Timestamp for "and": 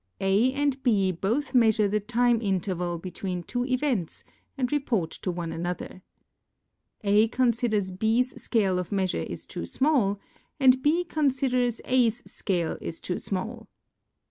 0.53-0.81, 4.57-4.71, 10.59-10.81